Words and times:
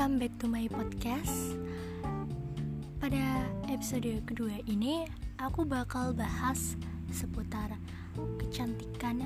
welcome 0.00 0.16
back 0.16 0.32
to 0.40 0.48
my 0.48 0.64
podcast. 0.72 1.60
Pada 3.04 3.44
episode 3.68 4.24
kedua 4.24 4.56
ini, 4.64 5.04
aku 5.36 5.68
bakal 5.68 6.16
bahas 6.16 6.72
seputar 7.12 7.76
kecantikan 8.40 9.20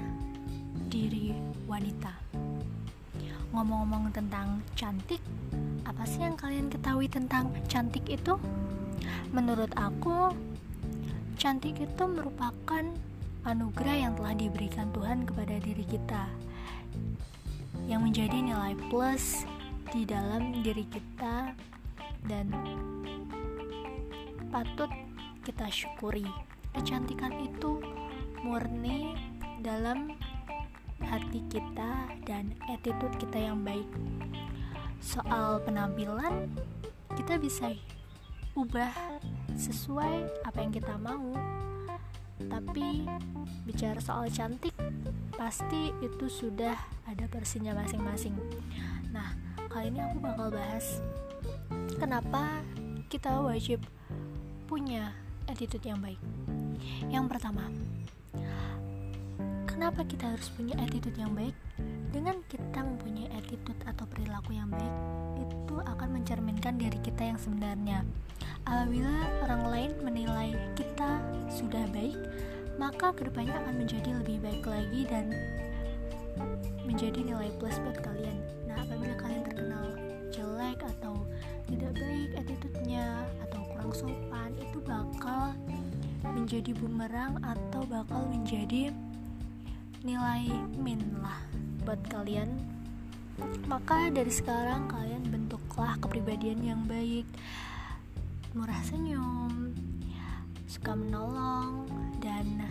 diri 0.91 1.31
wanita. 1.71 2.11
Ngomong-ngomong 3.55 4.19
tentang 4.19 4.67
cantik, 4.75 5.23
apa 5.87 6.03
sih 6.11 6.27
yang 6.27 6.35
kalian 6.35 6.67
ketahui 6.67 7.07
tentang 7.07 7.55
cantik 7.71 8.11
itu? 8.11 8.35
Menurut 9.31 9.71
aku, 9.79 10.35
cantik 11.39 11.79
itu 11.79 12.03
merupakan 12.03 12.83
anugerah 13.47 14.11
yang 14.11 14.19
telah 14.19 14.35
diberikan 14.35 14.91
Tuhan 14.91 15.23
kepada 15.23 15.55
diri 15.55 15.87
kita 15.87 16.27
yang 17.87 18.03
menjadi 18.03 18.43
nilai 18.43 18.75
plus 18.91 19.47
di 19.95 20.03
dalam 20.03 20.51
diri 20.59 20.83
kita 20.91 21.55
dan 22.27 22.51
patut 24.51 24.91
kita 25.47 25.71
syukuri. 25.71 26.27
Kecantikan 26.75 27.31
itu 27.39 27.79
murni 28.43 29.15
dalam 29.63 30.11
hati 30.99 31.47
kita 31.47 32.11
dan 32.27 32.59
attitude 32.67 33.15
kita 33.23 33.39
yang 33.39 33.63
baik. 33.63 33.87
Soal 34.99 35.63
penampilan, 35.63 36.51
kita 37.15 37.39
bisa 37.39 37.71
ubah 38.59 38.91
sesuai 39.55 40.43
apa 40.43 40.59
yang 40.59 40.75
kita 40.75 40.99
mau. 40.99 41.39
Tapi 42.43 43.07
bicara 43.63 44.03
soal 44.03 44.27
cantik, 44.27 44.75
pasti 45.39 45.95
itu 46.03 46.27
sudah 46.27 46.75
ada 47.07 47.31
versinya 47.31 47.79
masing-masing. 47.79 48.35
Kali 49.85 49.93
ini 49.93 50.01
aku 50.01 50.17
bakal 50.17 50.49
bahas 50.49 51.05
kenapa 52.01 52.65
kita 53.13 53.37
wajib 53.45 53.85
punya 54.65 55.13
attitude 55.45 55.85
yang 55.85 56.01
baik. 56.01 56.17
Yang 57.13 57.29
pertama, 57.29 57.69
kenapa 59.69 60.09
kita 60.09 60.33
harus 60.33 60.49
punya 60.57 60.73
attitude 60.81 61.21
yang 61.21 61.37
baik? 61.37 61.53
Dengan 62.17 62.41
kita 62.49 62.81
mempunyai 62.81 63.29
attitude 63.37 63.77
atau 63.85 64.09
perilaku 64.09 64.57
yang 64.57 64.73
baik, 64.73 64.95
itu 65.53 65.77
akan 65.77 66.17
mencerminkan 66.17 66.81
diri 66.81 66.97
kita 67.05 67.37
yang 67.37 67.37
sebenarnya. 67.37 68.09
Apabila 68.65 69.13
orang 69.45 69.69
lain 69.69 69.91
menilai 70.01 70.57
kita 70.81 71.21
sudah 71.53 71.85
baik, 71.93 72.17
maka 72.81 73.13
ke 73.13 73.29
depannya 73.29 73.53
akan 73.61 73.85
menjadi 73.85 74.17
lebih 74.17 74.41
baik 74.49 74.65
lagi 74.65 75.05
dan 75.13 75.29
menjadi 76.89 77.21
nilai 77.21 77.53
plus 77.61 77.77
buat 77.85 78.01
kalian. 78.01 78.39
Nah, 78.71 78.83
apabila 78.83 79.15
kalian 79.19 79.43
terkenal 79.43 79.74
atau 80.97 81.17
tidak 81.65 81.97
baik 81.97 82.31
attitude-nya 82.37 83.25
atau 83.49 83.61
kurang 83.73 83.93
sopan, 83.97 84.51
itu 84.61 84.79
bakal 84.85 85.57
menjadi 86.25 86.73
bumerang 86.77 87.41
atau 87.45 87.85
bakal 87.89 88.25
menjadi 88.29 88.93
nilai 90.05 90.49
min 90.77 91.01
lah 91.21 91.41
buat 91.85 92.01
kalian. 92.13 92.49
Maka 93.67 94.13
dari 94.13 94.31
sekarang 94.31 94.87
kalian 94.87 95.27
bentuklah 95.27 95.99
kepribadian 95.99 96.61
yang 96.63 96.83
baik, 96.87 97.27
murah 98.55 98.79
senyum, 98.87 99.75
suka 100.71 100.95
menolong, 100.95 101.89
dan 102.23 102.63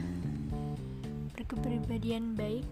berkepribadian 1.36 2.38
baik 2.38 2.64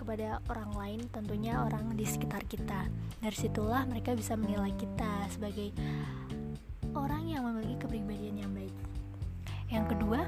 kepada 0.00 0.40
orang 0.48 0.72
lain 0.72 1.00
tentunya 1.12 1.60
orang 1.60 1.92
di 1.92 2.08
sekitar 2.08 2.40
kita. 2.48 2.88
Dari 3.20 3.36
situlah 3.36 3.84
mereka 3.84 4.16
bisa 4.16 4.32
menilai 4.32 4.72
kita 4.80 5.28
sebagai 5.28 5.76
orang 6.96 7.28
yang 7.28 7.44
memiliki 7.44 7.84
kepribadian 7.84 8.40
yang 8.40 8.52
baik. 8.56 8.72
Yang 9.68 9.84
kedua 9.92 10.24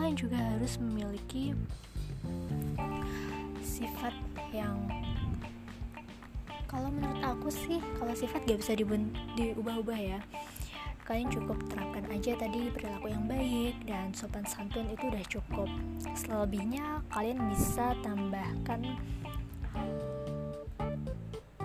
kalian 0.00 0.16
juga 0.16 0.38
harus 0.40 0.80
memiliki 0.80 1.52
sifat 3.60 4.16
yang 4.48 4.80
kalau 6.64 6.88
menurut 6.88 7.20
aku 7.20 7.52
sih 7.52 7.84
kalau 8.00 8.16
sifat 8.16 8.40
gak 8.48 8.64
bisa 8.64 8.72
diubah-ubah 9.36 9.98
ya 10.00 10.18
kalian 11.10 11.26
cukup 11.26 11.58
terapkan 11.66 12.06
aja 12.14 12.38
tadi 12.38 12.70
perilaku 12.70 13.10
yang 13.10 13.26
baik 13.26 13.74
dan 13.82 14.14
sopan 14.14 14.46
santun 14.46 14.86
itu 14.94 15.10
udah 15.10 15.26
cukup. 15.26 15.66
Selebihnya 16.14 17.02
kalian 17.10 17.50
bisa 17.50 17.98
tambahkan 17.98 18.94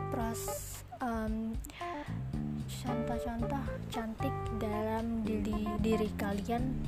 pros 0.10 0.42
um, 0.98 1.54
contoh-contoh 2.66 3.62
cantik 3.94 4.34
dalam 4.58 5.22
diri 5.22 5.70
diri 5.78 6.10
kalian. 6.18 6.82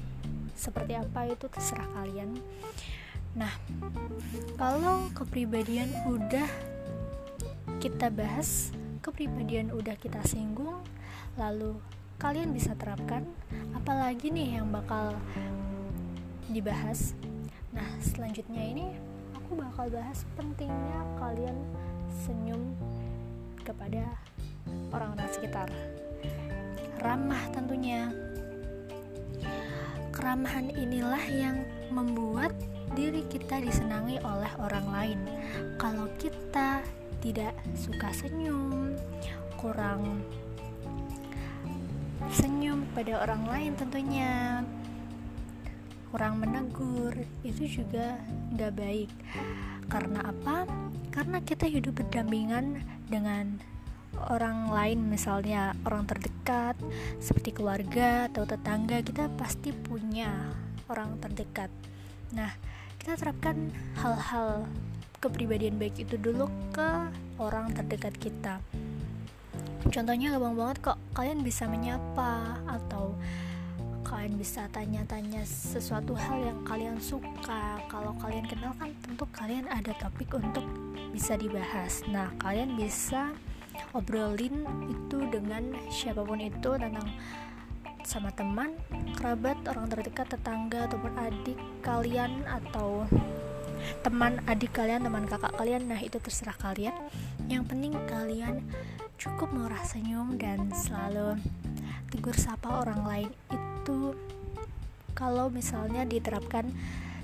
Seperti 0.57 0.97
apa 0.97 1.29
itu 1.29 1.45
terserah 1.53 1.85
kalian. 1.93 2.41
Nah 3.37 3.53
kalau 4.57 5.13
kepribadian 5.13 5.93
udah 6.09 6.49
kita 7.77 8.09
bahas 8.09 8.73
kepribadian 9.05 9.69
udah 9.69 9.93
kita 9.93 10.25
singgung 10.25 10.81
lalu 11.37 11.77
kalian 12.17 12.49
bisa 12.49 12.73
terapkan 12.73 13.21
apalagi 13.77 14.33
nih 14.33 14.57
yang 14.57 14.73
bakal 14.73 15.13
dibahas. 16.49 17.13
Nah 17.69 17.85
selanjutnya 18.01 18.57
ini 18.57 18.97
aku 19.37 19.53
bakal 19.53 19.85
bahas 19.93 20.25
pentingnya 20.33 20.97
kalian 21.21 21.53
senyum 22.25 22.73
kepada 23.61 24.01
orang-orang 24.89 25.29
sekitar. 25.29 25.69
Ramah 27.05 27.53
tentunya. 27.53 28.09
Keramahan 30.09 30.73
inilah 30.73 31.21
yang 31.29 31.61
membuat 31.93 32.49
diri 32.97 33.21
kita 33.29 33.61
disenangi 33.61 34.17
oleh 34.25 34.49
orang 34.57 34.87
lain. 34.89 35.19
Kalau 35.77 36.09
kita 36.17 36.81
tidak 37.21 37.53
suka 37.77 38.09
senyum 38.09 38.97
kurang 39.61 40.25
senyum 42.33 42.87
pada 42.91 43.21
orang 43.23 43.43
lain 43.47 43.71
tentunya. 43.77 44.63
Kurang 46.09 46.39
menegur 46.39 47.13
itu 47.43 47.81
juga 47.81 48.17
nggak 48.55 48.73
baik. 48.73 49.11
Karena 49.91 50.19
apa? 50.25 50.65
Karena 51.11 51.41
kita 51.43 51.67
hidup 51.67 51.99
berdampingan 51.99 52.81
dengan 53.07 53.59
orang 54.33 54.73
lain 54.73 55.13
misalnya 55.13 55.77
orang 55.85 56.09
terdekat 56.09 56.73
seperti 57.21 57.53
keluarga 57.53 58.25
atau 58.31 58.49
tetangga 58.49 59.03
kita 59.05 59.29
pasti 59.37 59.69
punya 59.75 60.33
orang 60.89 61.19
terdekat. 61.21 61.69
Nah 62.33 62.49
kita 62.97 63.13
terapkan 63.19 63.69
hal-hal 63.99 64.65
kepribadian 65.21 65.77
baik 65.77 66.01
itu 66.01 66.15
dulu 66.17 66.49
ke 66.73 66.89
orang 67.41 67.73
terdekat 67.73 68.13
kita 68.17 68.61
contohnya 69.87 70.35
gampang 70.35 70.55
banget 70.55 70.77
kok 70.83 70.97
kalian 71.15 71.39
bisa 71.41 71.63
menyapa 71.67 72.59
atau 72.67 73.15
kalian 74.03 74.39
bisa 74.39 74.67
tanya-tanya 74.71 75.43
sesuatu 75.43 76.15
hal 76.15 76.39
yang 76.39 76.59
kalian 76.63 76.95
suka 76.99 77.79
kalau 77.91 78.15
kalian 78.19 78.47
kenal 78.47 78.71
kan 78.79 78.91
tentu 79.03 79.27
kalian 79.35 79.67
ada 79.67 79.91
topik 79.99 80.31
untuk 80.35 80.63
bisa 81.11 81.35
dibahas 81.35 82.03
nah 82.07 82.31
kalian 82.39 82.75
bisa 82.79 83.35
obrolin 83.91 84.63
itu 84.87 85.17
dengan 85.27 85.75
siapa 85.91 86.23
pun 86.23 86.39
itu 86.39 86.71
tentang 86.79 87.07
sama 88.07 88.31
teman, 88.31 88.71
kerabat, 89.19 89.59
orang 89.67 89.91
terdekat, 89.91 90.31
tetangga 90.31 90.87
ataupun 90.87 91.11
adik 91.19 91.59
kalian 91.83 92.39
atau 92.47 93.03
teman 93.99 94.39
adik 94.47 94.71
kalian, 94.71 95.03
teman 95.03 95.27
kakak 95.27 95.51
kalian. 95.59 95.91
Nah, 95.91 95.99
itu 95.99 96.15
terserah 96.15 96.55
kalian. 96.55 96.95
Yang 97.51 97.63
penting 97.67 97.93
kalian 98.07 98.63
cukup 99.17 99.49
murah 99.49 99.81
senyum 99.81 100.37
dan 100.37 100.69
selalu 100.69 101.41
tegur 102.13 102.37
sapa 102.37 102.85
orang 102.85 103.01
lain 103.01 103.31
itu 103.49 104.13
kalau 105.17 105.49
misalnya 105.49 106.05
diterapkan 106.05 106.69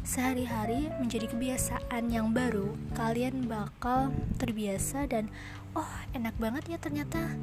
sehari-hari 0.03 0.91
menjadi 0.99 1.31
kebiasaan 1.31 2.11
yang 2.11 2.35
baru 2.35 2.75
kalian 2.97 3.47
bakal 3.47 4.11
terbiasa 4.35 5.07
dan 5.07 5.31
oh 5.77 5.87
enak 6.11 6.35
banget 6.37 6.75
ya 6.75 6.77
ternyata. 6.81 7.37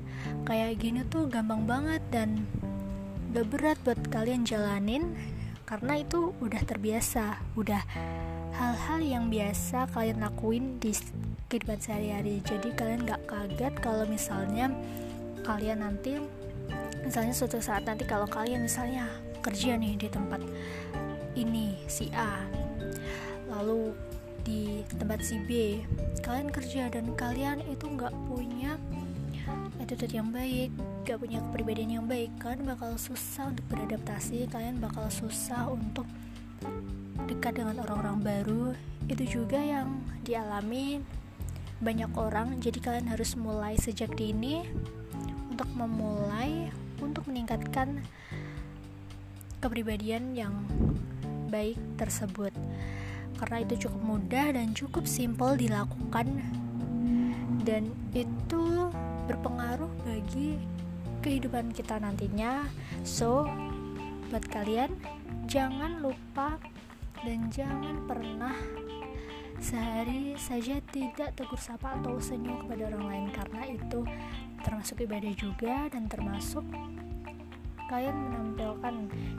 Kayak 0.44 0.82
gini 0.82 1.00
tuh 1.08 1.26
gampang 1.30 1.64
banget 1.64 2.02
dan 2.12 2.44
gak 3.32 3.48
berat 3.48 3.78
buat 3.86 3.98
kalian 4.12 4.44
jalanin. 4.44 5.14
Karena 5.64 6.02
itu 6.02 6.34
udah 6.42 6.62
terbiasa 6.66 7.38
udah 7.54 7.82
hal-hal 8.58 8.98
yang 8.98 9.24
biasa 9.30 9.86
kalian 9.94 10.18
lakuin 10.18 10.82
di 10.82 10.90
kehidupan 11.50 11.82
sehari-hari. 11.82 12.38
Jadi 12.46 12.70
kalian 12.78 13.04
gak 13.04 13.26
kaget 13.26 13.74
kalau 13.82 14.06
misalnya 14.06 14.70
kalian 15.42 15.82
nanti 15.82 16.22
misalnya 17.02 17.34
suatu 17.34 17.58
saat 17.58 17.82
nanti 17.82 18.06
kalau 18.06 18.28
kalian 18.30 18.62
misalnya 18.64 19.10
kerja 19.42 19.74
nih 19.74 19.98
di 19.98 20.08
tempat 20.12 20.38
ini 21.34 21.74
si 21.88 22.12
A 22.12 22.44
lalu 23.50 23.90
di 24.44 24.84
tempat 25.00 25.24
si 25.24 25.40
B 25.48 25.80
kalian 26.20 26.52
kerja 26.52 26.92
dan 26.92 27.16
kalian 27.16 27.64
itu 27.66 27.88
nggak 27.88 28.12
punya 28.28 28.76
attitude 29.80 30.12
yang 30.12 30.28
baik 30.30 30.70
gak 31.08 31.18
punya 31.18 31.40
kepribadian 31.50 31.90
yang 31.98 32.06
baik 32.06 32.30
kalian 32.38 32.68
bakal 32.68 32.94
susah 33.00 33.48
untuk 33.50 33.64
beradaptasi 33.72 34.46
kalian 34.52 34.78
bakal 34.78 35.08
susah 35.08 35.66
untuk 35.66 36.04
dekat 37.28 37.62
dengan 37.62 37.78
orang-orang 37.84 38.18
baru. 38.20 38.64
Itu 39.06 39.24
juga 39.26 39.58
yang 39.60 40.02
dialami 40.26 41.02
banyak 41.80 42.12
orang 42.12 42.60
jadi 42.60 42.76
kalian 42.76 43.08
harus 43.08 43.40
mulai 43.40 43.72
sejak 43.80 44.12
dini 44.12 44.68
untuk 45.48 45.68
memulai 45.72 46.68
untuk 47.00 47.24
meningkatkan 47.24 48.04
kepribadian 49.64 50.36
yang 50.36 50.52
baik 51.48 51.76
tersebut. 51.96 52.52
Karena 53.40 53.64
itu 53.64 53.88
cukup 53.88 54.00
mudah 54.04 54.46
dan 54.52 54.76
cukup 54.76 55.08
simpel 55.08 55.56
dilakukan. 55.56 56.28
Dan 57.64 57.92
itu 58.12 58.92
berpengaruh 59.28 59.88
bagi 60.04 60.60
kehidupan 61.24 61.72
kita 61.72 61.96
nantinya. 62.00 62.68
So 63.04 63.48
buat 64.28 64.44
kalian 64.52 64.92
jangan 65.48 66.04
lupa 66.04 66.60
dan 67.24 67.48
jangan 67.52 68.04
pernah 68.08 68.56
sehari 69.60 70.34
saja 70.40 70.80
tidak 70.88 71.36
tegur 71.36 71.60
sapa 71.60 72.00
atau 72.00 72.16
senyum 72.16 72.64
kepada 72.64 72.88
orang 72.96 73.04
lain 73.06 73.26
karena 73.28 73.62
itu 73.68 74.00
termasuk 74.64 75.04
ibadah 75.04 75.32
juga 75.36 75.86
dan 75.92 76.08
termasuk 76.08 76.64
kalian 77.92 78.16
menampilkan 78.16 78.94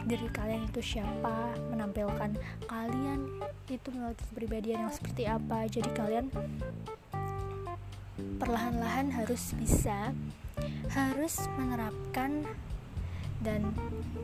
diri 0.06 0.28
kalian 0.30 0.68
itu 0.68 0.84
siapa 0.84 1.56
menampilkan 1.72 2.36
kalian 2.68 3.42
itu 3.72 3.88
memiliki 3.96 4.24
kepribadian 4.28 4.80
yang 4.88 4.94
seperti 4.94 5.24
apa. 5.24 5.66
Jadi 5.72 5.90
kalian 5.96 6.28
perlahan-lahan 8.38 9.16
harus 9.16 9.56
bisa 9.56 10.12
harus 10.92 11.48
menerapkan 11.56 12.44
dan 13.42 13.72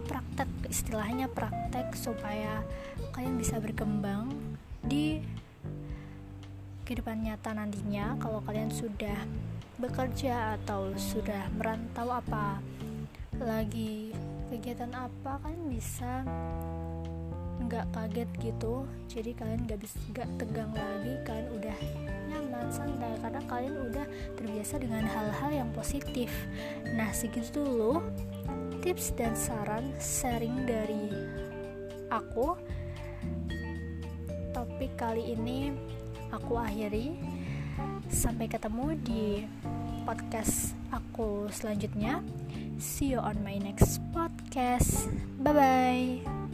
praktek 0.06 0.52
istilahnya 0.70 1.32
praktek 1.32 1.96
supaya 1.96 2.62
kalian 3.16 3.40
bisa 3.40 3.58
berkembang 3.58 4.30
di 4.84 5.24
kehidupan 6.88 7.20
nyata 7.20 7.52
nantinya 7.52 8.16
kalau 8.16 8.40
kalian 8.48 8.72
sudah 8.72 9.20
bekerja 9.76 10.56
atau 10.56 10.96
sudah 10.96 11.52
merantau 11.60 12.08
apa 12.08 12.64
lagi 13.44 14.16
kegiatan 14.48 14.96
apa 14.96 15.36
kalian 15.44 15.68
bisa 15.68 16.24
nggak 17.68 17.92
kaget 17.92 18.30
gitu. 18.40 18.88
Jadi 19.12 19.36
kalian 19.36 19.68
nggak 19.68 19.84
bisa 19.84 20.00
nggak 20.16 20.30
tegang 20.40 20.72
lagi 20.72 21.14
kalian 21.28 21.50
udah 21.60 21.78
nyaman 22.32 22.68
santai 22.72 23.14
karena 23.20 23.42
kalian 23.52 23.76
udah 23.92 24.06
terbiasa 24.40 24.80
dengan 24.80 25.04
hal-hal 25.04 25.52
yang 25.52 25.70
positif. 25.76 26.32
Nah 26.96 27.12
segitu 27.12 27.68
dulu 27.68 28.00
tips 28.80 29.12
dan 29.20 29.36
saran 29.36 29.92
sharing 30.00 30.64
dari 30.64 31.12
aku. 32.08 32.56
Topik 34.56 34.96
kali 34.96 35.36
ini 35.36 35.70
aku 36.32 36.60
akhiri. 36.60 37.16
Sampai 38.08 38.48
ketemu 38.48 38.96
di 39.04 39.24
podcast 40.08 40.74
aku 40.90 41.52
selanjutnya. 41.52 42.24
See 42.80 43.12
you 43.14 43.20
on 43.20 43.42
my 43.44 43.60
next 43.60 44.00
podcast. 44.16 45.12
Bye 45.42 45.54
bye 45.54 46.47